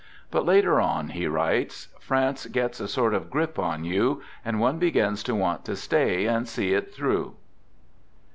But, 0.31 0.47
later 0.47 0.79
on, 0.81 1.09
he 1.09 1.27
writes," 1.27 1.89
France 2.09 2.47
gets 2.47 2.79
a 2.79 2.87
sort 2.87 3.13
of 3.13 3.29
grip 3.29 3.59
on 3.59 3.83
you, 3.85 4.23
and 4.43 4.59
one 4.59 4.79
begins 4.79 5.21
to 5.25 5.35
want 5.35 5.63
to 5.65 5.75
stay 5.75 6.25
and 6.25 6.47
see 6.47 6.73
it 6.73 6.91
through." 6.91 7.35